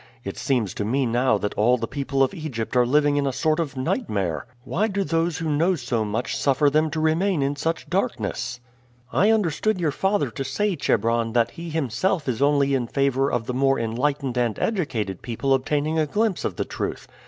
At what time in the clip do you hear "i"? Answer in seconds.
9.13-9.29